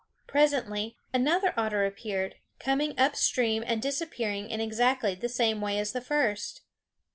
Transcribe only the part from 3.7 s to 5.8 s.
disappearing in exactly the same way